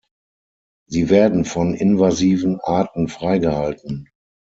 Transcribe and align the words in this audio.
Sie 0.89 1.11
werden 1.11 1.45
von 1.45 1.75
invasiven 1.75 2.59
Arten 2.59 3.07
freigehalten. 3.07 4.09